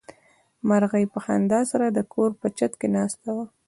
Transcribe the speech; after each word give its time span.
مرغۍ 0.67 1.05
په 1.13 1.19
خندا 1.25 1.59
سره 1.71 1.85
د 1.89 1.99
کور 2.13 2.31
په 2.41 2.47
چت 2.57 2.71
کې 2.79 2.87
ناسته 2.95 3.29
وه. 3.35 3.45